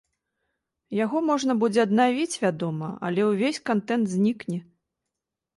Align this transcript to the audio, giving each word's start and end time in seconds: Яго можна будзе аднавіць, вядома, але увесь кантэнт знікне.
Яго 0.99 1.17
можна 1.31 1.53
будзе 1.61 1.79
аднавіць, 1.87 2.39
вядома, 2.45 2.89
але 3.11 3.29
увесь 3.29 3.63
кантэнт 3.71 4.05
знікне. 4.15 4.59